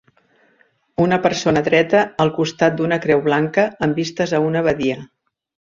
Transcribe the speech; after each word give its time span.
Una 1.03 1.19
persona 1.25 1.63
dreta 1.67 2.01
al 2.25 2.33
costat 2.39 2.79
d'una 2.81 2.99
creu 3.05 3.23
blanca 3.29 3.69
amb 3.89 4.01
vistes 4.03 4.37
a 4.39 4.43
una 4.51 4.65
badia. 4.73 5.01